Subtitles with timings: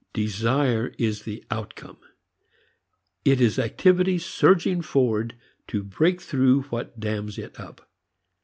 [0.13, 1.99] Desire is the outcome.
[3.23, 5.35] It is activity surging forward
[5.67, 7.87] to break through what dams it up.